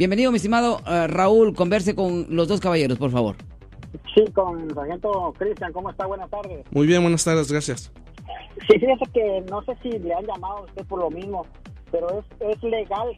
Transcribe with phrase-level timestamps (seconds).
[0.00, 1.54] Bienvenido, mi estimado eh, Raúl.
[1.54, 3.36] Converse con los dos caballeros, por favor.
[4.14, 5.74] Sí, con el sargento Cristian.
[5.74, 6.06] ¿Cómo está?
[6.06, 6.64] Buenas tardes.
[6.70, 7.92] Muy bien, buenas tardes, gracias.
[8.66, 11.44] Sí, fíjese que no sé si le han llamado a usted por lo mismo,
[11.92, 13.08] pero es, es legal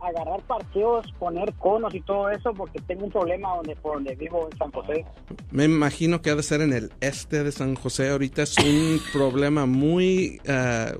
[0.00, 4.48] agarrar parqueos, poner conos y todo eso, porque tengo un problema donde por donde vivo
[4.50, 5.06] en San José.
[5.52, 8.10] Me imagino que ha de ser en el este de San José.
[8.10, 10.40] Ahorita es un problema muy...
[10.46, 10.98] eh,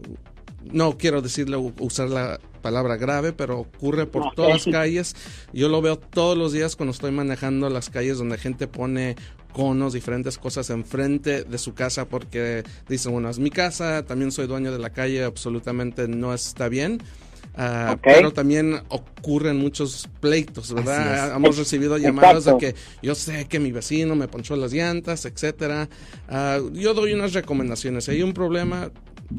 [0.62, 5.14] no quiero decirle, usar la palabra grave, pero ocurre por todas las calles.
[5.52, 9.16] Yo lo veo todos los días cuando estoy manejando las calles donde gente pone
[9.52, 14.46] conos, diferentes cosas enfrente de su casa porque dicen, bueno, es mi casa, también soy
[14.46, 17.02] dueño de la calle, absolutamente no está bien.
[17.54, 18.00] Ah, Ok.
[18.02, 21.36] Pero también ocurren muchos pleitos, ¿verdad?
[21.36, 22.58] Hemos recibido llamadas de Exacto.
[22.58, 22.74] que
[23.06, 25.88] yo sé que mi vecino me ponchó las llantas, etcétera.
[26.28, 28.04] Ah, yo doy unas recomendaciones.
[28.06, 28.90] Si hay un problema,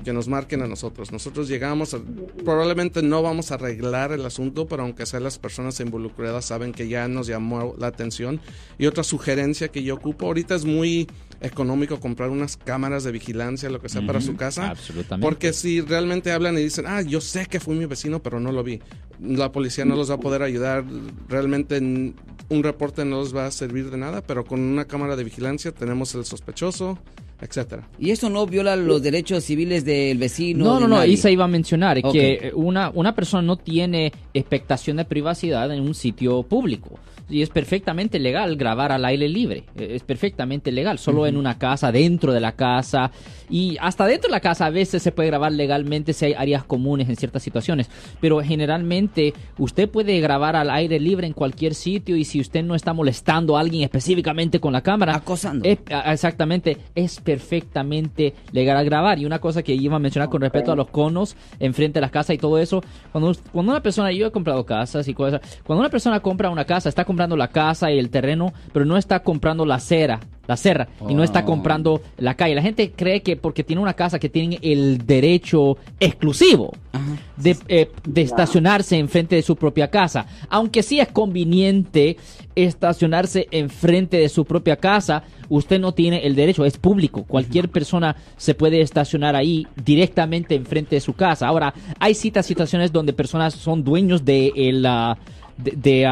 [0.03, 1.12] que nos marquen a nosotros.
[1.12, 1.99] Nosotros llegamos, a-
[2.43, 6.88] probablemente no vamos a arreglar el asunto, pero aunque sea las personas involucradas saben que
[6.88, 8.40] ya nos llamó la atención.
[8.77, 11.07] Y otra sugerencia que yo ocupo, ahorita es muy
[11.41, 14.70] económico comprar unas cámaras de vigilancia, lo que sea, para su casa.
[14.70, 15.26] Absolutamente.
[15.26, 18.52] Porque si realmente hablan y dicen, ah, yo sé que fue mi vecino, pero no
[18.52, 18.79] lo vi,
[19.21, 20.84] la policía no los va a poder ayudar.
[21.27, 25.24] Realmente un reporte no les va a servir de nada, pero con una cámara de
[25.24, 26.99] vigilancia tenemos el sospechoso,
[27.41, 27.87] etcétera.
[27.99, 30.63] Y esto no viola los derechos civiles del vecino.
[30.65, 34.11] No, de no, no, y se iba a mencionar que una, una persona no tiene
[34.33, 36.99] expectación de privacidad en un sitio público.
[37.27, 39.63] Y es perfectamente legal grabar al aire libre.
[39.75, 40.99] Eh, Es perfectamente legal.
[40.99, 43.09] Solo en una casa, dentro de la casa.
[43.49, 46.63] Y hasta dentro de la casa a veces se puede grabar legalmente si hay áreas
[46.65, 47.89] comunes en ciertas situaciones.
[48.21, 52.15] Pero generalmente usted puede grabar al aire libre en cualquier sitio.
[52.15, 55.15] Y si usted no está molestando a alguien específicamente con la cámara.
[55.15, 55.67] Acosando.
[55.67, 56.77] es- exactamente.
[56.93, 59.20] Es perfectamente legal grabar.
[59.20, 62.12] Y una cosa que iba a mencionar con respecto a los conos enfrente de las
[62.12, 62.81] casas y todo eso.
[63.12, 65.41] Cuando, cuando una persona, yo he comprado casas y cosas.
[65.66, 68.96] Cuando una persona compra una casa, está comprando la casa y el terreno, pero no
[68.96, 70.22] está comprando la acera.
[70.47, 71.46] La serra y no está Oh.
[71.46, 72.56] comprando la calle.
[72.56, 77.06] La gente cree que porque tiene una casa que tienen el derecho exclusivo Ajá.
[77.38, 80.25] de, eh, de estacionarse enfrente de su propia casa.
[80.50, 82.18] Aunque sí es conveniente
[82.56, 87.24] estacionarse enfrente de su propia casa, usted no tiene el derecho, es público.
[87.24, 91.48] Cualquier persona se puede estacionar ahí directamente enfrente de su casa.
[91.48, 95.18] Ahora, hay citas situaciones donde personas son dueños de el, ah,
[95.58, 96.06] de,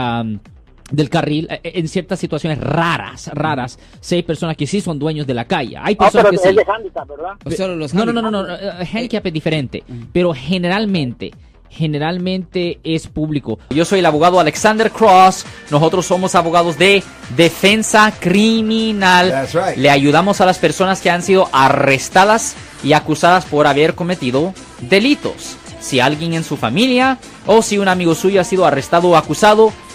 [0.92, 3.80] del carril eh, en ciertas situaciones raras, raras.
[4.12, 5.78] Hay personas que sí son dueños de la calle.
[5.78, 6.56] Hay Ah, personas pero que es sí.
[6.56, 7.32] de handicap, ¿verdad?
[7.44, 11.32] O solo los No, no, no, no, no, no, eh, handicap es diferente, pero generalmente,
[11.70, 13.60] generalmente es público.
[13.70, 17.04] Yo soy el abogado Alexander Cross, nosotros somos abogados de
[17.36, 19.30] defensa criminal.
[19.30, 19.78] That's right.
[19.78, 25.58] Le ayudamos a las personas que han sido arrestadas y acusadas por haber cometido delitos.
[25.80, 29.74] Si alguien en su familia o si un amigo suyo ha sido arrestado o acusado,